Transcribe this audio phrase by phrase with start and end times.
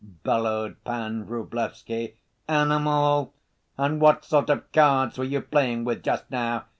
[0.23, 2.15] bellowed Pan Vrublevsky.
[2.47, 3.35] "Animal?
[3.77, 6.65] And what sort of cards were you playing with just now?